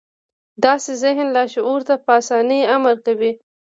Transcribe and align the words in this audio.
داسې 0.63 0.91
ذهن 1.03 1.27
لاشعور 1.35 1.81
ته 1.89 1.95
په 2.05 2.11
اسانۍ 2.19 2.61
امر 2.75 2.95
کوي 3.05 3.31